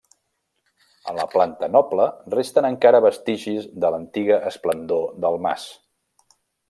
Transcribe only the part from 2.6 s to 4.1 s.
encara vestigis de